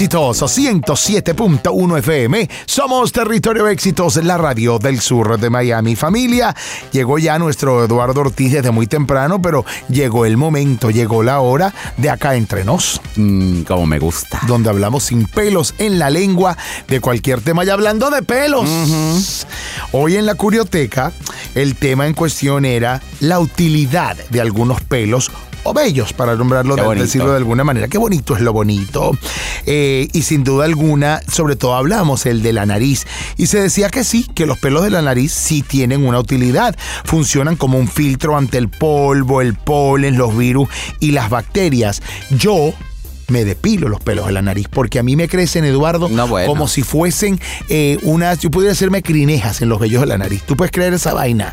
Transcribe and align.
Éxitos 0.00 0.40
107.1 0.40 1.98
FM. 1.98 2.48
Somos 2.64 3.12
Territorio 3.12 3.68
Éxitos, 3.68 4.16
la 4.24 4.38
radio 4.38 4.78
del 4.78 4.98
sur 4.98 5.38
de 5.38 5.50
Miami. 5.50 5.94
Familia, 5.94 6.56
llegó 6.90 7.18
ya 7.18 7.38
nuestro 7.38 7.84
Eduardo 7.84 8.22
Ortiz 8.22 8.50
desde 8.50 8.70
muy 8.70 8.86
temprano, 8.86 9.42
pero 9.42 9.66
llegó 9.90 10.24
el 10.24 10.38
momento, 10.38 10.90
llegó 10.90 11.22
la 11.22 11.40
hora 11.40 11.74
de 11.98 12.08
acá 12.08 12.34
entre 12.34 12.64
nos. 12.64 12.98
Mm, 13.16 13.64
como 13.64 13.84
me 13.84 13.98
gusta. 13.98 14.40
Donde 14.46 14.70
hablamos 14.70 15.02
sin 15.02 15.26
pelos 15.26 15.74
en 15.76 15.98
la 15.98 16.08
lengua 16.08 16.56
de 16.88 16.98
cualquier 17.02 17.42
tema. 17.42 17.62
Y 17.66 17.68
hablando 17.68 18.08
de 18.08 18.22
pelos, 18.22 19.44
hoy 19.92 20.16
en 20.16 20.24
la 20.24 20.34
Curioteca, 20.34 21.12
el 21.54 21.76
tema 21.76 22.06
en 22.06 22.14
cuestión 22.14 22.64
era 22.64 23.02
la 23.20 23.38
utilidad 23.38 24.16
de 24.30 24.40
algunos 24.40 24.80
pelos 24.80 25.30
o 25.64 25.74
bellos, 25.74 26.12
para 26.12 26.34
nombrarlo, 26.36 26.76
de, 26.76 27.00
decirlo 27.00 27.30
de 27.30 27.36
alguna 27.36 27.64
manera. 27.64 27.88
Qué 27.88 27.98
bonito 27.98 28.34
es 28.34 28.42
lo 28.42 28.52
bonito. 28.52 29.12
Eh, 29.66 30.08
y 30.12 30.22
sin 30.22 30.44
duda 30.44 30.64
alguna, 30.64 31.20
sobre 31.28 31.56
todo 31.56 31.74
hablamos 31.74 32.26
el 32.26 32.42
de 32.42 32.52
la 32.52 32.66
nariz. 32.66 33.06
Y 33.36 33.46
se 33.46 33.60
decía 33.60 33.88
que 33.88 34.04
sí, 34.04 34.26
que 34.34 34.46
los 34.46 34.58
pelos 34.58 34.82
de 34.82 34.90
la 34.90 35.02
nariz 35.02 35.32
sí 35.32 35.62
tienen 35.62 36.06
una 36.06 36.18
utilidad. 36.18 36.76
Funcionan 37.04 37.56
como 37.56 37.78
un 37.78 37.88
filtro 37.88 38.36
ante 38.36 38.58
el 38.58 38.68
polvo, 38.68 39.40
el 39.40 39.54
polen, 39.54 40.16
los 40.16 40.36
virus 40.36 40.68
y 40.98 41.12
las 41.12 41.30
bacterias. 41.30 42.02
Yo 42.30 42.72
me 43.28 43.44
depilo 43.44 43.88
los 43.88 44.00
pelos 44.00 44.26
de 44.26 44.32
la 44.32 44.42
nariz 44.42 44.66
porque 44.68 44.98
a 44.98 45.02
mí 45.02 45.14
me 45.16 45.28
crecen, 45.28 45.64
Eduardo, 45.64 46.08
No, 46.08 46.26
bueno. 46.26 46.48
como 46.48 46.68
si 46.68 46.82
fuesen 46.82 47.40
eh, 47.68 47.98
unas. 48.02 48.40
Yo 48.40 48.50
pudiera 48.50 48.72
hacerme 48.72 49.02
crinejas 49.02 49.62
en 49.62 49.68
los 49.68 49.78
vellos 49.78 50.00
de 50.00 50.06
la 50.06 50.18
nariz. 50.18 50.42
¿Tú 50.42 50.56
puedes 50.56 50.72
creer 50.72 50.94
esa 50.94 51.14
vaina? 51.14 51.52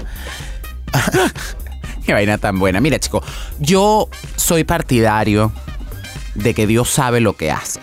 Qué 2.07 2.13
vaina 2.13 2.37
tan 2.37 2.57
buena. 2.57 2.79
Mira, 2.79 2.97
chico, 2.99 3.21
yo 3.59 4.07
soy 4.37 4.63
partidario 4.63 5.51
de 6.35 6.53
que 6.53 6.65
Dios 6.65 6.89
sabe 6.89 7.19
lo 7.19 7.33
que 7.33 7.51
hace. 7.51 7.81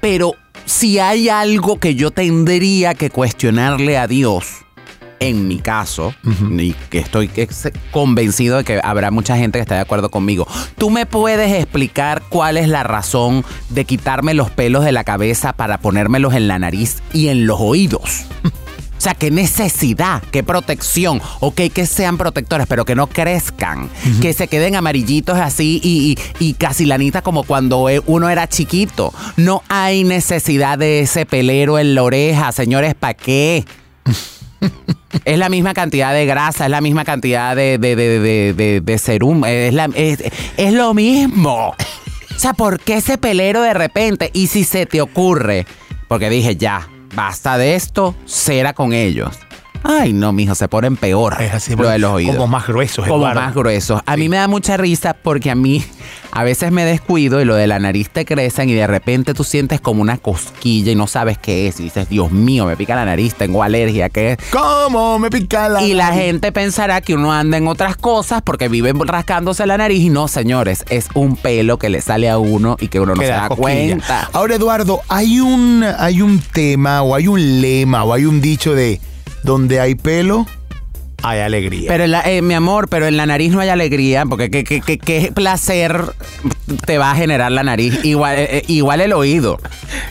Pero 0.00 0.36
si 0.64 1.00
hay 1.00 1.28
algo 1.28 1.80
que 1.80 1.96
yo 1.96 2.12
tendría 2.12 2.94
que 2.94 3.10
cuestionarle 3.10 3.98
a 3.98 4.06
Dios, 4.06 4.46
en 5.18 5.48
mi 5.48 5.58
caso, 5.58 6.14
y 6.56 6.72
que 6.88 6.98
estoy 6.98 7.28
convencido 7.90 8.58
de 8.58 8.64
que 8.64 8.80
habrá 8.80 9.10
mucha 9.10 9.36
gente 9.36 9.58
que 9.58 9.62
está 9.62 9.74
de 9.74 9.80
acuerdo 9.80 10.08
conmigo, 10.08 10.46
¿tú 10.76 10.90
me 10.90 11.04
puedes 11.04 11.52
explicar 11.52 12.22
cuál 12.28 12.58
es 12.58 12.68
la 12.68 12.84
razón 12.84 13.44
de 13.70 13.84
quitarme 13.84 14.34
los 14.34 14.50
pelos 14.50 14.84
de 14.84 14.92
la 14.92 15.02
cabeza 15.02 15.52
para 15.52 15.78
ponérmelos 15.78 16.34
en 16.34 16.46
la 16.46 16.60
nariz 16.60 17.02
y 17.12 17.26
en 17.26 17.48
los 17.48 17.58
oídos? 17.58 18.26
O 18.98 19.00
sea, 19.00 19.14
qué 19.14 19.30
necesidad, 19.30 20.22
qué 20.32 20.42
protección. 20.42 21.22
Ok, 21.38 21.60
que 21.72 21.86
sean 21.86 22.18
protectores, 22.18 22.66
pero 22.66 22.84
que 22.84 22.96
no 22.96 23.06
crezcan. 23.06 23.88
Que 24.20 24.32
se 24.32 24.48
queden 24.48 24.74
amarillitos 24.74 25.38
así 25.38 25.80
y, 25.82 26.16
y, 26.40 26.44
y 26.50 26.54
casi 26.54 26.84
lanitas 26.84 27.22
como 27.22 27.44
cuando 27.44 27.88
e- 27.88 28.02
uno 28.06 28.28
era 28.28 28.48
chiquito. 28.48 29.14
No 29.36 29.62
hay 29.68 30.02
necesidad 30.02 30.78
de 30.78 31.00
ese 31.00 31.26
pelero 31.26 31.78
en 31.78 31.94
la 31.94 32.02
oreja, 32.02 32.50
señores, 32.50 32.94
¿para 32.94 33.14
qué? 33.14 33.64
Es 35.24 35.38
la 35.38 35.48
misma 35.48 35.72
cantidad 35.74 36.12
de 36.12 36.26
grasa, 36.26 36.64
es 36.66 36.70
la 36.70 36.80
misma 36.80 37.04
cantidad 37.04 37.56
de, 37.56 37.78
de, 37.78 37.96
de, 37.96 38.18
de, 38.20 38.52
de- 38.52 38.80
de 38.82 38.98
serum, 38.98 39.44
es, 39.44 39.72
la- 39.72 39.88
es, 39.94 40.22
es 40.56 40.72
lo 40.74 40.92
mismo. 40.92 41.68
O 41.70 42.38
sea, 42.38 42.52
¿por 42.52 42.78
qué 42.80 42.96
ese 42.98 43.16
pelero 43.16 43.62
de 43.62 43.74
repente? 43.74 44.30
Y 44.34 44.48
si 44.48 44.64
se 44.64 44.86
te 44.86 45.00
ocurre, 45.00 45.66
porque 46.08 46.28
dije 46.30 46.56
ya, 46.56 46.88
basta 47.14 47.58
de 47.58 47.74
esto, 47.74 48.14
cera 48.26 48.72
con 48.74 48.92
ellos. 48.92 49.38
Ay, 49.90 50.12
no, 50.12 50.32
mijo, 50.32 50.54
se 50.54 50.68
ponen 50.68 50.96
peor 50.98 51.40
Es 51.40 51.54
así, 51.54 51.74
lo 51.74 51.88
de 51.88 51.98
los 51.98 52.12
oídos. 52.12 52.36
Como 52.36 52.46
más 52.46 52.66
gruesos, 52.66 53.06
Como 53.06 53.16
Eduardo. 53.24 53.40
más 53.40 53.54
gruesos. 53.54 54.02
A 54.04 54.16
mí 54.18 54.28
me 54.28 54.36
da 54.36 54.46
mucha 54.46 54.76
risa 54.76 55.14
porque 55.14 55.50
a 55.50 55.54
mí 55.54 55.82
a 56.30 56.44
veces 56.44 56.70
me 56.70 56.84
descuido 56.84 57.40
y 57.40 57.46
lo 57.46 57.54
de 57.54 57.66
la 57.66 57.78
nariz 57.78 58.10
te 58.10 58.26
crecen 58.26 58.68
y 58.68 58.74
de 58.74 58.86
repente 58.86 59.32
tú 59.32 59.44
sientes 59.44 59.80
como 59.80 60.02
una 60.02 60.18
cosquilla 60.18 60.92
y 60.92 60.94
no 60.94 61.06
sabes 61.06 61.38
qué 61.38 61.68
es. 61.68 61.80
Y 61.80 61.84
dices, 61.84 62.06
Dios 62.10 62.30
mío, 62.30 62.66
me 62.66 62.76
pica 62.76 62.94
la 62.94 63.06
nariz, 63.06 63.34
tengo 63.34 63.62
alergia, 63.62 64.10
¿qué 64.10 64.32
es? 64.32 64.38
¿Cómo 64.52 65.18
me 65.18 65.30
pica 65.30 65.70
la 65.70 65.82
Y 65.82 65.94
la 65.94 66.10
nariz? 66.10 66.20
gente 66.22 66.52
pensará 66.52 67.00
que 67.00 67.14
uno 67.14 67.32
anda 67.32 67.56
en 67.56 67.66
otras 67.66 67.96
cosas 67.96 68.42
porque 68.42 68.68
vive 68.68 68.92
rascándose 68.94 69.66
la 69.66 69.78
nariz 69.78 70.02
y 70.02 70.10
no, 70.10 70.28
señores, 70.28 70.84
es 70.90 71.08
un 71.14 71.34
pelo 71.36 71.78
que 71.78 71.88
le 71.88 72.02
sale 72.02 72.28
a 72.28 72.36
uno 72.36 72.76
y 72.78 72.88
que 72.88 73.00
uno 73.00 73.14
no 73.14 73.22
se 73.22 73.28
da 73.28 73.40
da 73.42 73.48
cosquilla. 73.48 73.62
cuenta. 73.96 74.28
Ahora, 74.34 74.54
Eduardo, 74.56 75.00
hay 75.08 75.40
un, 75.40 75.82
hay 75.98 76.20
un 76.20 76.40
tema 76.40 77.00
o 77.02 77.14
hay 77.14 77.26
un 77.26 77.60
lema 77.62 78.04
o 78.04 78.12
hay 78.12 78.26
un 78.26 78.42
dicho 78.42 78.74
de 78.74 79.00
donde 79.48 79.80
hay 79.80 79.94
pelo, 79.94 80.44
hay 81.22 81.40
alegría. 81.40 81.88
Pero 81.88 82.04
en 82.04 82.12
la- 82.12 82.22
eh, 82.30 82.42
mi 82.42 82.54
amor, 82.54 82.88
pero 82.88 83.06
en 83.06 83.16
la 83.16 83.26
nariz 83.26 83.52
no 83.52 83.60
hay 83.60 83.68
alegría, 83.68 84.24
porque 84.26 84.50
qué, 84.50 84.64
qué- 84.64 84.80
qué- 84.80 84.98
qué 84.98 85.32
placer 85.34 86.02
te 86.86 86.98
va 86.98 87.10
a 87.10 87.14
generar 87.16 87.50
la 87.52 87.62
nariz. 87.62 88.04
Igual, 88.04 88.38
eh, 88.38 88.48
eh, 88.58 88.64
igual 88.68 89.00
el 89.00 89.12
oído. 89.12 89.58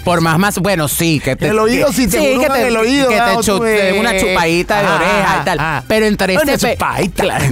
Por 0.04 0.22
más 0.22 0.38
más, 0.38 0.60
bueno, 0.60 0.88
sí, 0.88 1.20
que 1.24 1.36
te. 1.36 1.48
El 1.48 1.60
oído, 1.60 1.92
si 1.94 2.08
te 2.08 2.20
sí, 2.20 2.40
que 2.40 2.50
te, 2.50 2.68
el 2.68 2.78
oído, 2.78 3.08
que 3.10 3.16
te 3.16 3.22
¿verdad? 3.22 3.40
chu- 3.42 3.58
Tú, 3.58 3.64
eh, 3.66 3.96
eh, 3.96 4.00
una 4.00 4.18
chupadita 4.20 4.82
de 4.82 4.88
ah, 4.88 4.96
oreja 4.96 5.40
y 5.42 5.46
tal. 5.46 5.58
ah, 5.60 5.84
pero 5.88 6.06
entre 6.06 6.38
una 6.38 6.54
este. 6.54 6.74
chupadita. 6.74 7.24
Claro, 7.24 7.46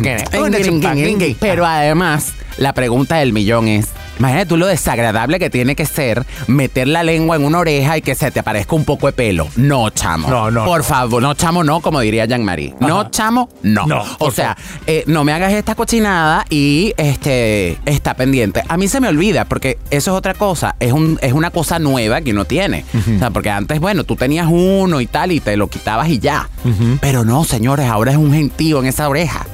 Una 0.44 0.62
chupadita. 0.62 1.38
Pero 1.40 1.66
además, 1.66 2.34
la 2.58 2.74
pregunta 2.74 3.18
del 3.18 3.32
millón 3.34 3.68
es. 3.68 3.88
Imagínate 4.18 4.46
tú 4.46 4.56
lo 4.56 4.66
desagradable 4.68 5.40
que 5.40 5.50
tiene 5.50 5.76
que 5.76 5.86
ser 5.86 6.26
meter 6.48 6.88
la 6.88 7.04
lengua 7.04 7.36
en 7.36 7.44
una 7.44 7.60
oreja 7.60 7.98
y 7.98 8.02
que 8.02 8.16
se 8.16 8.32
te 8.32 8.40
aparezca 8.40 8.74
un 8.74 8.86
poco 8.86 9.08
de 9.08 9.12
pelo. 9.12 9.50
No, 9.58 9.90
chamo. 9.90 10.30
No, 10.30 10.50
no, 10.50 10.64
Por 10.64 10.78
no. 10.78 10.84
favor, 10.86 11.22
no, 11.22 11.34
chamo, 11.34 11.66
no, 11.66 11.82
como 11.82 12.00
diría 12.00 12.24
Jean-Marie. 12.24 12.76
No, 12.80 13.10
chamo, 13.12 13.45
no. 13.64 13.86
No, 13.86 14.04
o 14.20 14.32
sea, 14.32 14.58
eh, 14.88 15.04
no 15.08 15.24
me 15.24 15.34
hagas 15.34 15.54
esta 15.54 15.76
cochinada 15.76 16.46
y 16.50 16.94
este 16.98 17.78
está 17.86 18.14
pendiente. 18.16 18.64
A 18.68 18.78
mí 18.78 18.88
se 18.88 19.00
me 19.00 19.08
olvida 19.08 19.46
porque 19.46 19.78
eso 19.92 20.12
es 20.12 20.18
otra 20.18 20.34
cosa, 20.34 20.76
es 20.80 20.92
un 20.92 21.20
es 21.22 21.34
una 21.34 21.52
cosa 21.52 21.80
nueva 21.80 22.22
que 22.22 22.32
uno 22.32 22.46
tiene. 22.46 22.86
O 23.16 23.20
sea, 23.20 23.32
porque 23.32 23.50
antes, 23.50 23.80
bueno, 23.80 24.04
tú 24.04 24.16
tenías 24.16 24.48
uno 24.50 25.02
y 25.02 25.08
tal 25.08 25.32
y 25.32 25.40
te 25.40 25.58
lo 25.58 25.68
quitabas 25.70 26.10
y 26.10 26.20
ya. 26.20 26.50
Pero 27.02 27.24
no, 27.26 27.44
señores, 27.44 27.88
ahora 27.88 28.12
es 28.12 28.18
un 28.18 28.34
gentío 28.34 28.80
en 28.80 28.88
esa 28.88 29.08
oreja. 29.10 29.46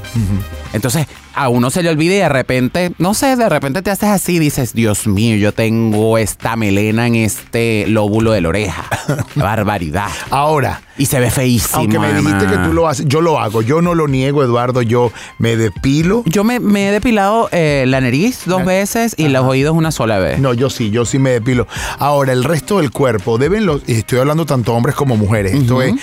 Entonces, 0.74 1.07
a 1.34 1.50
uno 1.50 1.69
se 1.69 1.84
le 1.84 1.90
olvida 1.90 2.16
y 2.16 2.18
de 2.18 2.30
repente, 2.30 2.92
no 2.97 3.14
sé, 3.14 3.36
de 3.36 3.50
repente 3.50 3.81
te 3.81 3.92
haces 3.92 4.09
así 4.09 4.36
y 4.36 4.40
dices, 4.40 4.74
Dios 4.74 5.08
mío, 5.08 5.36
yo 5.38 5.53
tengo 5.53 6.18
esta 6.18 6.56
melena 6.56 7.08
en 7.08 7.16
este 7.16 7.86
lóbulo 7.88 8.31
de 8.31 8.42
la 8.42 8.50
oreja. 8.50 8.86
Qué 9.34 9.40
barbaridad. 9.40 10.09
Ahora, 10.30 10.81
Y 10.97 11.06
se 11.06 11.19
ve 11.19 11.31
feísimo. 11.31 11.80
aunque 11.80 12.00
me 12.00 12.14
dijiste 12.14 12.46
que 12.47 12.58
tú 12.58 12.74
lo 12.74 12.88
haces, 12.88 13.06
yo 13.08 13.22
lo 13.22 13.40
hago. 13.40 13.62
Yo 13.62 13.81
no 13.81 13.96
lo 13.96 14.08
niego, 14.08 14.44
Eduardo. 14.44 14.81
Yo 14.81 15.12
me 15.40 15.56
depilo. 15.56 16.24
Yo 16.25 16.44
me, 16.44 16.59
me 16.59 16.90
he 16.90 16.92
depilado 16.92 17.50
eh, 17.52 17.86
la 17.88 18.02
nariz 18.02 18.42
dos 18.46 18.66
veces 18.66 19.16
y 19.18 19.30
los 19.30 19.46
oídos 19.46 19.75
una 19.75 19.92
sola 19.92 20.19
vez. 20.19 20.40
No, 20.40 20.53
yo 20.53 20.69
sí, 20.69 20.92
yo 20.92 21.06
sí 21.06 21.18
me 21.19 21.31
depilo. 21.31 21.68
Ahora, 21.98 22.34
el 22.34 22.44
resto 22.44 22.78
del 22.80 22.92
cuerpo, 22.92 23.38
deben 23.38 23.66
los, 23.66 23.81
y 23.88 23.94
estoy 23.94 24.19
hablando 24.19 24.46
tanto 24.46 24.74
hombres 24.74 24.96
como 24.96 25.18
mujeres, 25.18 25.53
esto 25.53 25.81
es 25.81 25.96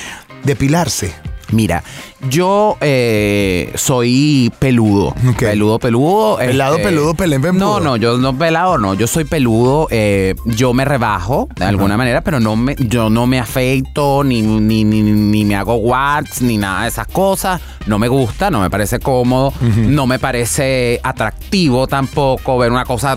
depilarse. 0.44 1.14
Mira, 1.50 1.82
yo 2.28 2.76
eh, 2.82 3.72
soy 3.74 4.52
peludo. 4.58 5.14
Peludo, 5.38 5.78
peludo. 5.78 6.36
Pelado, 6.36 6.76
este, 6.76 6.88
peludo, 6.88 7.14
pelén. 7.14 7.40
No, 7.54 7.80
no, 7.80 7.96
yo 7.96 8.18
no 8.18 8.36
pelado, 8.36 8.76
no. 8.76 8.92
Yo 8.94 9.06
soy 9.06 9.24
peludo. 9.24 9.88
eh, 9.90 10.34
yo 10.44 10.74
me 10.74 10.84
rebajo 10.84 11.48
de 11.56 11.64
alguna 11.64 11.96
manera, 11.96 12.20
pero 12.20 12.38
no 12.38 12.54
me, 12.54 12.76
yo 12.78 13.08
no 13.08 13.26
me 13.26 13.38
afeito, 13.38 14.24
ni, 14.24 14.42
ni, 14.42 14.84
ni, 14.84 15.02
ni 15.02 15.44
me 15.44 15.56
hago 15.56 15.76
watts, 15.76 16.42
ni 16.42 16.58
nada 16.58 16.82
de 16.82 16.88
esas 16.88 17.06
cosas. 17.06 17.60
No 17.86 17.98
me 17.98 18.08
gusta, 18.08 18.50
no 18.50 18.60
me 18.60 18.68
parece 18.68 18.98
cómodo, 19.00 19.52
no 19.76 20.06
me 20.06 20.18
parece 20.18 21.00
atractivo 21.02 21.86
tampoco 21.86 22.58
ver 22.58 22.70
una 22.72 22.84
cosa. 22.84 23.16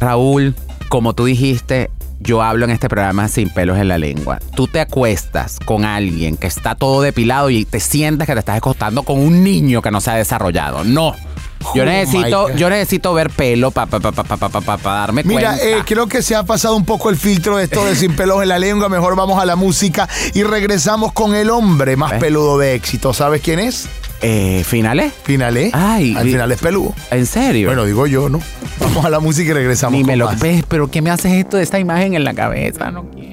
Raúl, 0.00 0.54
como 0.88 1.12
tú 1.12 1.26
dijiste, 1.26 1.90
yo 2.20 2.42
hablo 2.42 2.66
en 2.66 2.70
este 2.70 2.88
programa 2.88 3.28
sin 3.28 3.48
pelos 3.50 3.78
en 3.78 3.88
la 3.88 3.98
lengua. 3.98 4.38
Tú 4.54 4.66
te 4.68 4.80
acuestas 4.80 5.58
con 5.64 5.84
alguien 5.84 6.36
que 6.36 6.46
está 6.46 6.74
todo 6.74 7.00
depilado 7.02 7.50
y 7.50 7.64
te 7.64 7.80
sientes 7.80 8.26
que 8.26 8.34
te 8.34 8.40
estás 8.40 8.58
acostando 8.58 9.02
con 9.02 9.18
un 9.18 9.42
niño 9.42 9.80
que 9.82 9.90
no 9.90 10.00
se 10.00 10.10
ha 10.10 10.14
desarrollado. 10.14 10.84
No. 10.84 11.14
Yo 11.74 11.82
Oh, 11.82 11.86
necesito, 11.86 12.48
yo 12.56 12.70
necesito 12.70 13.12
ver 13.12 13.28
pelo 13.28 13.70
para 13.70 13.86
pa, 13.86 14.00
pa, 14.00 14.76
pa, 14.78 14.78
darme 14.94 15.22
Mira, 15.24 15.56
cuenta. 15.58 15.66
eh, 15.66 15.82
creo 15.84 16.06
que 16.06 16.22
se 16.22 16.34
ha 16.34 16.42
pasado 16.42 16.74
un 16.74 16.86
poco 16.86 17.10
el 17.10 17.16
filtro 17.16 17.58
de 17.58 17.64
esto 17.64 17.84
de 17.84 17.94
sin 17.96 18.16
pelos 18.16 18.40
en 18.42 18.48
la 18.48 18.58
lengua. 18.58 18.88
Mejor 18.88 19.14
vamos 19.14 19.38
a 19.40 19.44
la 19.44 19.56
música 19.56 20.08
y 20.32 20.42
regresamos 20.42 21.12
con 21.12 21.34
el 21.34 21.50
hombre 21.50 21.96
más 21.96 22.14
peludo 22.14 22.56
de 22.58 22.74
éxito. 22.74 23.12
¿Sabes 23.12 23.42
quién 23.42 23.58
es? 23.58 23.88
Eh, 24.22 24.62
¿Finales? 24.66 25.12
Final, 25.22 25.56
¿eh? 25.56 25.70
Ay, 25.72 26.14
Al 26.16 26.24
final 26.24 26.52
es 26.52 26.60
peludo. 26.60 26.94
¿En 27.10 27.26
serio? 27.26 27.68
Bueno, 27.68 27.84
digo 27.84 28.06
yo, 28.06 28.28
¿no? 28.28 28.40
Vamos 28.78 29.04
a 29.04 29.10
la 29.10 29.20
música 29.20 29.50
y 29.50 29.54
regresamos. 29.54 29.98
Ni 29.98 30.04
me 30.04 30.12
con 30.12 30.18
lo 30.18 30.26
más. 30.26 30.40
ves, 30.40 30.64
pero 30.68 30.90
¿qué 30.90 31.00
me 31.02 31.10
haces 31.10 31.32
esto 31.32 31.56
de 31.56 31.62
esta 31.62 31.78
imagen 31.78 32.14
en 32.14 32.24
la 32.24 32.34
cabeza? 32.34 32.90
No 32.90 33.08
quiero. 33.10 33.30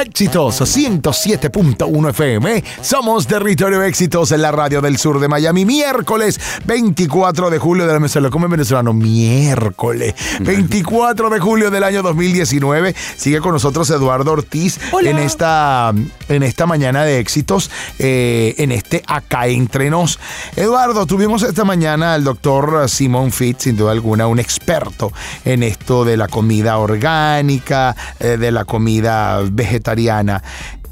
Éxitos 0.00 0.60
107.1 0.60 2.10
FM. 2.10 2.64
Somos 2.82 3.26
Territorio 3.26 3.82
Éxitos 3.82 4.30
en 4.30 4.42
la 4.42 4.52
radio 4.52 4.80
del 4.80 4.96
sur 4.96 5.18
de 5.18 5.26
Miami. 5.26 5.64
Miércoles 5.64 6.40
24 6.66 7.50
de 7.50 7.58
julio 7.58 7.86
del 7.86 8.08
se 8.08 8.20
lo 8.20 8.30
come 8.30 8.46
venezolano. 8.46 8.92
Miércoles 8.92 10.14
24 10.40 11.30
de 11.30 11.40
julio 11.40 11.70
del 11.70 11.82
año 11.82 12.02
2019. 12.02 12.94
Sigue 13.16 13.40
con 13.40 13.52
nosotros 13.52 13.90
Eduardo 13.90 14.32
Ortiz 14.32 14.78
en 15.04 15.18
esta, 15.18 15.92
en 16.28 16.42
esta 16.42 16.66
mañana 16.66 17.04
de 17.04 17.18
éxitos, 17.18 17.70
eh, 17.98 18.54
en 18.58 18.72
este 18.72 19.02
Acá 19.06 19.46
Entre 19.46 19.90
Nos. 19.90 20.18
Eduardo, 20.56 21.06
tuvimos 21.06 21.42
esta 21.42 21.64
mañana 21.64 22.14
al 22.14 22.24
doctor 22.24 22.88
Simón 22.88 23.32
Fitz, 23.32 23.64
sin 23.64 23.76
duda 23.76 23.92
alguna, 23.92 24.26
un 24.26 24.38
experto 24.38 25.12
en 25.44 25.62
esto 25.62 26.04
de 26.04 26.16
la 26.16 26.28
comida 26.28 26.78
orgánica, 26.78 27.96
eh, 28.20 28.36
de 28.36 28.52
la 28.52 28.64
comida 28.64 29.40
vegetariana. 29.50 30.42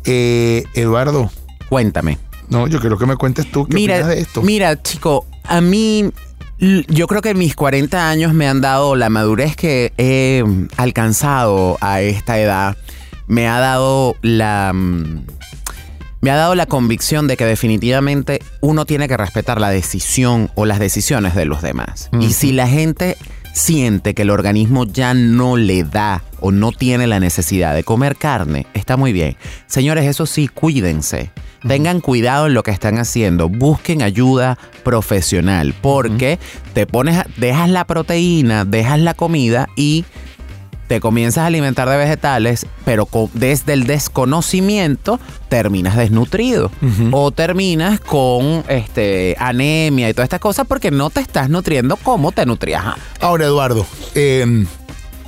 Eh, 0.04 0.64
Eduardo. 0.74 1.30
Cuéntame. 1.68 2.18
No, 2.48 2.68
yo 2.68 2.80
quiero 2.80 2.96
que 2.96 3.06
me 3.06 3.16
cuentes 3.16 3.50
tú 3.50 3.66
qué 3.66 3.74
mira, 3.74 3.96
opinas 3.96 4.08
de 4.08 4.20
esto. 4.20 4.42
Mira, 4.42 4.80
chico, 4.80 5.26
a 5.42 5.60
mí 5.60 6.12
yo 6.58 7.06
creo 7.06 7.20
que 7.20 7.34
mis 7.34 7.54
40 7.54 8.08
años 8.08 8.32
me 8.32 8.48
han 8.48 8.60
dado 8.60 8.96
la 8.96 9.10
madurez 9.10 9.56
que 9.56 9.92
he 9.98 10.44
alcanzado 10.76 11.76
a 11.80 12.00
esta 12.00 12.38
edad. 12.38 12.76
Me 13.26 13.48
ha 13.48 13.58
dado 13.58 14.16
la 14.22 14.72
mm, 14.74 15.24
me 16.26 16.30
ha 16.32 16.36
dado 16.36 16.56
la 16.56 16.66
convicción 16.66 17.28
de 17.28 17.36
que 17.36 17.44
definitivamente 17.44 18.40
uno 18.60 18.84
tiene 18.84 19.06
que 19.06 19.16
respetar 19.16 19.60
la 19.60 19.70
decisión 19.70 20.50
o 20.56 20.64
las 20.66 20.80
decisiones 20.80 21.36
de 21.36 21.44
los 21.44 21.62
demás. 21.62 22.10
Y 22.20 22.32
si 22.32 22.50
la 22.50 22.66
gente 22.66 23.16
siente 23.52 24.12
que 24.12 24.22
el 24.22 24.30
organismo 24.30 24.86
ya 24.86 25.14
no 25.14 25.56
le 25.56 25.84
da 25.84 26.24
o 26.40 26.50
no 26.50 26.72
tiene 26.72 27.06
la 27.06 27.20
necesidad 27.20 27.74
de 27.74 27.84
comer 27.84 28.16
carne, 28.16 28.66
está 28.74 28.96
muy 28.96 29.12
bien. 29.12 29.36
Señores, 29.66 30.04
eso 30.04 30.26
sí, 30.26 30.48
cuídense. 30.48 31.30
Tengan 31.66 32.00
cuidado 32.00 32.48
en 32.48 32.54
lo 32.54 32.62
que 32.62 32.70
están 32.70 32.98
haciendo. 32.98 33.48
Busquen 33.48 34.02
ayuda 34.02 34.58
profesional 34.84 35.74
porque 35.80 36.38
te 36.74 36.86
pones, 36.86 37.22
dejas 37.36 37.70
la 37.70 37.84
proteína, 37.84 38.64
dejas 38.64 38.98
la 38.98 39.14
comida 39.14 39.68
y 39.76 40.04
te 40.86 41.00
comienzas 41.00 41.42
a 41.42 41.46
alimentar 41.46 41.88
de 41.88 41.96
vegetales, 41.96 42.66
pero 42.84 43.08
desde 43.34 43.72
el 43.72 43.86
desconocimiento 43.86 45.20
terminas 45.48 45.96
desnutrido 45.96 46.70
o 47.12 47.30
terminas 47.30 48.00
con 48.00 48.64
este 48.68 49.36
anemia 49.38 50.08
y 50.08 50.14
todas 50.14 50.26
estas 50.26 50.40
cosas 50.40 50.66
porque 50.66 50.90
no 50.90 51.10
te 51.10 51.20
estás 51.20 51.48
nutriendo 51.50 51.96
como 51.96 52.32
te 52.32 52.46
nutrías. 52.46 52.84
Ahora, 53.20 53.46
Eduardo, 53.46 53.86
em, 54.14 54.66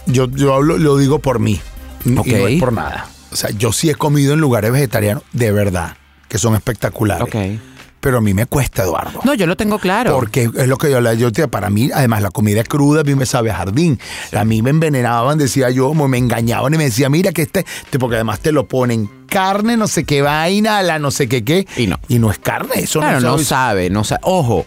yo, 0.07 0.31
yo 0.31 0.63
lo 0.63 0.97
digo 0.97 1.19
por 1.19 1.39
mí 1.39 1.61
y 2.05 2.11
no 2.11 2.23
es 2.25 2.61
por 2.61 2.73
nada. 2.73 3.07
O 3.31 3.37
sea, 3.37 3.51
yo 3.51 3.73
sí 3.73 3.91
he 3.91 3.95
comido 3.95 4.35
en 4.35 4.41
lugares 4.41 4.73
vegetarianos 4.73 5.23
de 5.33 5.53
verdad, 5.53 5.97
que 6.29 6.39
son 6.39 6.55
espectaculares. 6.55 7.27
Okay 7.29 7.61
pero 8.01 8.19
a 8.19 8.21
mí 8.21 8.35
me 8.35 8.47
cuesta, 8.47 8.85
Eduardo. 8.85 9.21
No, 9.25 9.35
yo 9.35 9.47
lo 9.47 9.57
tengo 9.57 9.79
claro. 9.79 10.15
Porque 10.15 10.51
es 10.55 10.69
lo 10.69 10.77
que 10.77 10.91
yo 10.91 11.01
le 11.01 11.17
yo 11.17 11.31
para 11.49 11.71
mí, 11.71 11.91
además 11.93 12.23
la 12.23 12.31
comida 12.31 12.63
cruda 12.65 13.01
a 13.01 13.05
mí 13.05 13.15
me 13.15 13.27
sabe 13.27 13.51
a 13.51 13.57
jardín. 13.57 13.99
A 14.33 14.45
mí 14.45 14.63
me 14.63 14.71
envenenaban, 14.71 15.39
decía 15.39 15.71
yo, 15.71 15.93
me 15.95 16.19
engañaban 16.19 16.75
y 16.75 16.79
me 16.79 16.85
decía, 16.85 17.09
mira 17.09 17.33
que 17.33 17.43
este, 17.43 17.65
porque 17.99 18.17
además 18.17 18.41
te 18.41 18.53
lo 18.53 18.67
ponen 18.67 19.11
carne, 19.29 19.77
no 19.77 19.89
sé 19.89 20.05
qué 20.05 20.23
vaina, 20.23 20.83
la 20.83 20.99
no 20.99 21.11
sé 21.11 21.29
qué 21.29 21.45
qué. 21.45 21.67
Y 21.77 21.87
no. 21.87 21.99
Y 22.09 22.19
no 22.19 22.31
es 22.31 22.39
carne, 22.39 22.75
eso 22.77 23.01
no, 23.01 23.21
no 23.21 23.39
sabe, 23.39 23.91
no 23.91 24.05
sabe. 24.05 24.21
Ojo, 24.25 24.65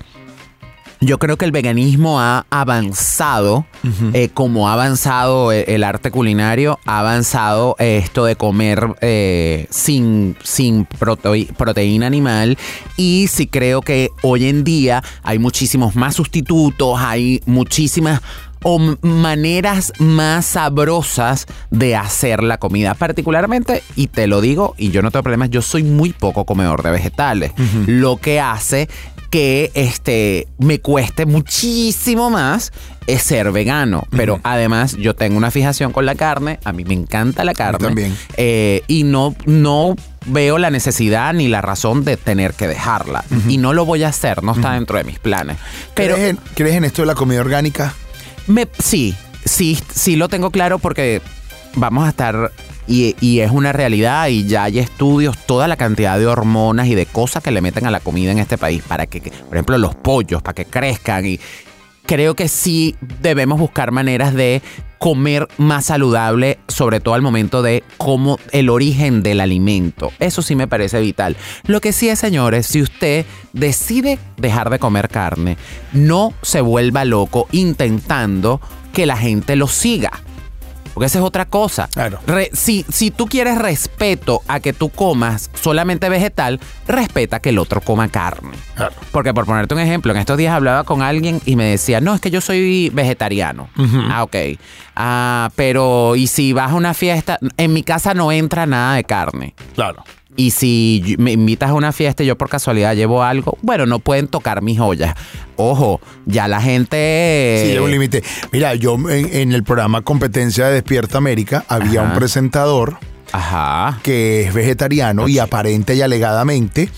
yo 1.01 1.17
creo 1.17 1.35
que 1.35 1.45
el 1.45 1.51
veganismo 1.51 2.21
ha 2.21 2.45
avanzado, 2.51 3.65
eh, 4.13 4.29
como 4.31 4.69
ha 4.69 4.73
avanzado 4.73 5.51
el, 5.51 5.83
arte 5.83 6.11
culinario, 6.11 6.79
ha 6.85 6.99
avanzado 6.99 7.75
esto 7.79 8.25
de 8.25 8.35
comer 8.35 8.95
eh, 9.01 9.65
sin, 9.71 10.37
sin 10.43 10.85
proteína 10.85 12.05
animal. 12.05 12.55
Y 12.97 13.27
sí 13.29 13.47
creo 13.47 13.81
que 13.81 14.11
hoy 14.21 14.45
en 14.45 14.63
día 14.63 15.03
hay 15.23 15.39
muchísimos 15.39 15.95
más 15.95 16.15
sustitutos, 16.15 16.99
hay 16.99 17.41
muchísimas 17.47 18.21
o 18.63 18.77
maneras 19.01 19.91
más 19.97 20.45
sabrosas 20.45 21.47
de 21.71 21.95
hacer 21.95 22.43
la 22.43 22.59
comida. 22.59 22.93
Particularmente, 22.93 23.81
y 23.95 24.05
te 24.05 24.27
lo 24.27 24.39
digo, 24.39 24.75
y 24.77 24.91
yo 24.91 25.01
no 25.01 25.09
tengo 25.09 25.23
problemas, 25.23 25.49
yo 25.49 25.63
soy 25.63 25.81
muy 25.81 26.13
poco 26.13 26.45
comedor 26.45 26.83
de 26.83 26.91
vegetales. 26.91 27.53
Lo 27.87 28.17
que 28.17 28.39
hace 28.39 28.87
que 29.31 29.71
este, 29.75 30.47
me 30.59 30.81
cueste 30.81 31.25
muchísimo 31.25 32.29
más 32.29 32.71
es 33.07 33.23
ser 33.23 33.51
vegano. 33.51 34.03
Pero 34.11 34.39
además 34.43 34.97
yo 34.97 35.15
tengo 35.15 35.37
una 35.37 35.49
fijación 35.49 35.93
con 35.93 36.05
la 36.05 36.15
carne, 36.15 36.59
a 36.65 36.73
mí 36.73 36.83
me 36.83 36.93
encanta 36.93 37.43
la 37.43 37.53
carne. 37.53 37.79
También. 37.79 38.15
Eh, 38.35 38.83
y 38.87 39.03
no, 39.03 39.33
no 39.45 39.95
veo 40.25 40.57
la 40.57 40.69
necesidad 40.69 41.33
ni 41.33 41.47
la 41.47 41.61
razón 41.61 42.03
de 42.03 42.17
tener 42.17 42.53
que 42.53 42.67
dejarla. 42.67 43.23
Y 43.47 43.57
no 43.57 43.73
lo 43.73 43.85
voy 43.85 44.03
a 44.03 44.09
hacer, 44.09 44.43
no 44.43 44.51
está 44.51 44.73
dentro 44.73 44.97
de 44.97 45.05
mis 45.05 45.17
planes. 45.17 45.57
Pero, 45.95 46.15
¿Crees 46.15 46.29
en, 46.31 46.39
¿Crees 46.53 46.75
en 46.75 46.83
esto 46.83 47.01
de 47.01 47.07
la 47.07 47.15
comida 47.15 47.39
orgánica? 47.39 47.95
Me, 48.47 48.67
sí, 48.79 49.15
sí, 49.45 49.79
sí 49.95 50.17
lo 50.17 50.27
tengo 50.27 50.51
claro 50.51 50.77
porque 50.77 51.21
vamos 51.75 52.05
a 52.05 52.09
estar 52.09 52.51
y, 52.91 53.39
es 53.39 53.51
una 53.51 53.71
realidad 53.71 54.27
y 54.27 54.45
ya 54.45 54.63
hay 54.63 54.79
estudios, 54.79 55.37
toda 55.45 55.67
la 55.67 55.77
cantidad 55.77 56.19
de 56.19 56.27
hormonas 56.27 56.87
y 56.87 56.95
de 56.95 57.05
cosas 57.05 57.41
que 57.41 57.51
le 57.51 57.61
meten 57.61 57.85
a 57.85 57.91
la 57.91 58.01
comida 58.01 58.31
en 58.31 58.39
este 58.39 58.57
país 58.57 58.83
para 58.85 59.07
que, 59.07 59.21
por 59.21 59.55
ejemplo, 59.55 59.77
los 59.77 59.95
pollos, 59.95 60.41
para 60.41 60.55
que 60.55 60.65
crezcan 60.65 61.25
y 61.25 61.39
creo 62.05 62.35
que 62.35 62.47
sí 62.47 62.95
debemos 63.21 63.59
buscar 63.59 63.91
maneras 63.91 64.33
de 64.33 64.61
comer 64.97 65.47
más 65.57 65.85
saludable, 65.85 66.59
sobre 66.67 66.99
todo 66.99 67.15
al 67.15 67.21
momento 67.21 67.63
de 67.63 67.83
cómo 67.97 68.37
el 68.51 68.69
origen 68.69 69.23
del 69.23 69.41
alimento. 69.41 70.11
Eso 70.19 70.41
sí 70.41 70.55
me 70.55 70.67
parece 70.67 70.99
vital. 70.99 71.37
Lo 71.65 71.81
que 71.81 71.93
sí 71.93 72.09
es, 72.09 72.19
señores, 72.19 72.67
si 72.67 72.81
usted 72.81 73.25
decide 73.53 74.19
dejar 74.37 74.69
de 74.69 74.77
comer 74.77 75.07
carne, 75.07 75.57
no 75.93 76.33
se 76.43 76.61
vuelva 76.61 77.05
loco 77.05 77.47
intentando 77.51 78.61
que 78.93 79.05
la 79.05 79.17
gente 79.17 79.55
lo 79.55 79.67
siga. 79.67 80.11
Porque 81.01 81.07
esa 81.07 81.17
es 81.17 81.25
otra 81.25 81.45
cosa. 81.45 81.89
Claro. 81.91 82.19
si, 82.53 82.85
si 82.87 83.09
tú 83.09 83.25
quieres 83.25 83.57
respeto 83.57 84.43
a 84.47 84.59
que 84.59 84.71
tú 84.71 84.89
comas 84.89 85.49
solamente 85.59 86.09
vegetal, 86.09 86.59
respeta 86.87 87.39
que 87.39 87.49
el 87.49 87.57
otro 87.57 87.81
coma 87.81 88.07
carne. 88.07 88.51
Claro. 88.75 88.93
Porque 89.11 89.33
por 89.33 89.47
ponerte 89.47 89.73
un 89.73 89.79
ejemplo, 89.79 90.13
en 90.13 90.19
estos 90.19 90.37
días 90.37 90.53
hablaba 90.53 90.83
con 90.83 91.01
alguien 91.01 91.41
y 91.43 91.55
me 91.55 91.65
decía, 91.65 92.01
no, 92.01 92.13
es 92.13 92.21
que 92.21 92.29
yo 92.29 92.39
soy 92.39 92.91
vegetariano. 92.93 93.67
Ah, 94.11 94.21
ok. 94.21 94.35
Ah, 94.95 95.49
pero 95.55 96.15
¿y 96.15 96.27
si 96.27 96.53
vas 96.53 96.69
a 96.69 96.75
una 96.75 96.93
fiesta? 96.93 97.39
En 97.57 97.73
mi 97.73 97.81
casa 97.81 98.13
no 98.13 98.31
entra 98.31 98.67
nada 98.67 98.93
de 98.93 99.03
carne. 99.03 99.55
Claro. 99.73 100.03
Y 100.35 100.51
si 100.51 101.15
me 101.19 101.33
invitas 101.33 101.69
a 101.69 101.73
una 101.73 101.91
fiesta 101.91 102.23
y 102.23 102.25
yo 102.25 102.37
por 102.37 102.49
casualidad 102.49 102.95
llevo 102.95 103.23
algo, 103.23 103.57
bueno, 103.61 103.85
no 103.85 103.99
pueden 103.99 104.27
tocar 104.27 104.61
mis 104.61 104.79
joyas. 104.79 105.15
Ojo, 105.57 105.99
ya 106.25 106.47
la 106.47 106.61
gente... 106.61 107.63
Sí, 107.65 107.71
hay 107.71 107.77
un 107.77 107.91
límite. 107.91 108.23
Mira, 108.51 108.75
yo 108.75 108.97
en, 109.09 109.51
el 109.51 109.63
programa 109.63 110.01
Competencia 110.01 110.67
de 110.67 110.75
Despierta 110.75 111.17
América 111.17 111.65
había 111.67 112.01
un 112.01 112.13
presentador 112.13 112.97
Ajá. 113.33 113.99
que 114.03 114.43
es 114.43 114.53
vegetariano 114.53 115.27
y 115.27 115.39
aparente 115.39 115.95
y 115.95 116.01
alegadamente 116.01 116.89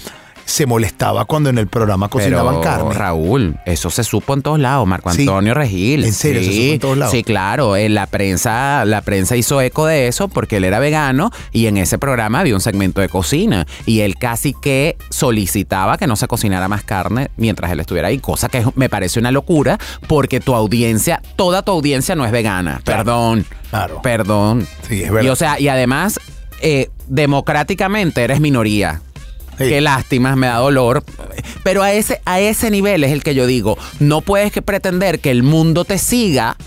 se 0.45 0.66
molestaba 0.66 1.25
cuando 1.25 1.50
en 1.50 1.57
el 1.57 1.68
programa 1.68 2.10
cocinaban 2.10 2.62
carne. 2.62 2.94
Raúl, 2.94 3.57
eso 3.66 3.90
se 3.90 4.04
supo 4.04 4.34
en 4.34 4.42
todos 4.42 4.60
lados, 4.60 4.88
Marco 4.88 5.10
Antonio 5.10 5.53
Regil. 5.53 6.03
¿En 6.03 6.13
serio? 6.13 6.41
Sí, 6.41 6.48
se 6.48 6.53
supo 6.53 6.74
en 6.74 6.79
todos 6.79 6.98
lados. 6.98 7.12
Sí, 7.12 7.24
claro, 7.24 7.75
en 7.77 7.94
la 7.94 8.08
prensa, 8.08 8.86
la 8.86 9.01
prensa 9.01 9.36
hizo 9.36 9.62
eco 9.62 9.86
de 9.86 10.08
eso 10.08 10.27
porque 10.27 10.58
él 10.58 10.63
era 10.63 10.79
vegano 10.79 11.32
y 11.51 11.67
en 11.67 11.77
ese 11.77 11.98
programa 11.98 12.41
había 12.41 12.56
un 12.56 12.62
segmento 12.62 13.01
de 13.01 13.10
cocina 13.10 13.65
y 13.86 14.01
él 14.01 14.15
casi 14.15 14.53
que 14.53 14.98
solicitaba 15.10 15.98
que 15.98 16.08
no 16.08 16.15
se 16.15 16.27
cocinara 16.27 16.67
más 16.67 16.84
carne 16.84 17.32
mientras 17.38 17.72
él 17.72 17.79
estuviera 17.79 18.10
ahí, 18.10 18.20
cosa 18.20 18.50
que 18.50 18.65
me 18.75 18.89
parece 18.89 19.20
una 19.20 19.32
locura 19.32 19.79
porque 20.08 20.39
tu 20.39 20.56
audiencia, 20.56 21.22
toda 21.36 21.62
tu 21.63 21.72
audiencia 21.72 22.15
no 22.15 22.25
es 22.25 22.32
vegana. 22.32 22.82
Perdón. 22.84 23.46
Claro. 23.70 24.01
Perdón. 24.01 24.67
Sí, 24.88 25.03
es 25.03 25.12
verdad. 25.12 25.27
Y 25.27 25.29
o 25.29 25.36
sea, 25.36 25.60
y 25.60 25.67
además, 25.67 26.20
eh, 26.62 26.89
democráticamente 27.08 28.24
eres 28.24 28.39
minoría. 28.39 29.01
Qué 29.70 29.82
lástima, 29.82 30.36
me 30.36 30.48
da 30.48 30.58
dolor. 30.58 31.03
Pero 31.63 31.84
a 31.84 31.91
ese, 31.93 32.22
a 32.25 32.39
ese 32.39 32.70
nivel 32.70 33.03
es 33.03 33.12
el 33.12 33.24
que 33.24 33.36
yo 33.36 33.46
digo, 33.46 33.77
no 34.00 34.22
puedes 34.22 34.51
que 34.51 34.62
pretender 34.62 35.20
que 35.20 35.32
el 35.32 35.43
mundo 35.43 35.86
te 35.86 35.98
siga. 35.98 36.58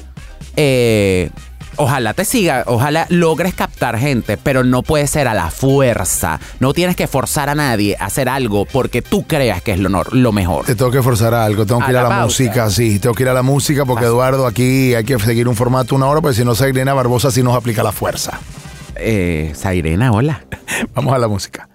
Eh, 0.56 1.30
ojalá 1.76 2.14
te 2.14 2.24
siga, 2.24 2.64
ojalá 2.66 3.06
logres 3.10 3.54
captar 3.54 3.98
gente, 3.98 4.36
pero 4.36 4.64
no 4.64 4.82
puede 4.82 5.06
ser 5.06 5.28
a 5.28 5.34
la 5.34 5.50
fuerza. 5.50 6.40
No 6.60 6.72
tienes 6.72 6.96
que 6.96 7.06
forzar 7.06 7.48
a 7.48 7.54
nadie 7.54 7.96
a 7.98 8.06
hacer 8.06 8.28
algo 8.28 8.64
porque 8.64 9.02
tú 9.02 9.26
creas 9.26 9.62
que 9.62 9.72
es 9.72 9.78
lo, 9.78 10.02
lo 10.10 10.32
mejor. 10.32 10.64
Te 10.64 10.74
tengo 10.74 10.90
que 10.90 11.02
forzar 11.02 11.34
a 11.34 11.44
algo, 11.44 11.66
tengo 11.66 11.84
que 11.84 11.90
ir 11.90 11.96
a 11.96 12.08
la, 12.08 12.22
música, 12.22 12.70
sí, 12.70 12.98
tengo 12.98 13.14
que 13.14 13.24
ir 13.24 13.28
a 13.28 13.34
la 13.34 13.42
música 13.42 13.84
porque 13.84 14.06
Eduardo 14.06 14.46
aquí 14.46 14.94
hay 14.94 15.04
que 15.04 15.18
seguir 15.18 15.48
un 15.48 15.56
formato 15.56 15.94
una 15.94 16.06
hora, 16.06 16.20
porque 16.20 16.36
si 16.36 16.44
no, 16.44 16.54
Sairena 16.54 16.94
Barbosa 16.94 17.30
sí 17.30 17.42
nos 17.42 17.54
aplica 17.54 17.82
la 17.82 17.92
fuerza. 17.92 18.40
Eh, 18.96 19.52
Sairena, 19.54 20.10
hola. 20.12 20.44
Vamos 20.94 21.14
a 21.14 21.18
la 21.18 21.28
música. 21.28 21.68